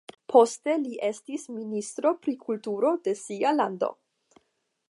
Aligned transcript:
Poste 0.31 0.73
li 0.85 0.95
estis 1.09 1.45
ministro 1.59 2.13
pri 2.23 2.35
kulturo 2.49 2.97
de 3.09 3.17
sia 3.23 3.57
lando. 3.59 3.93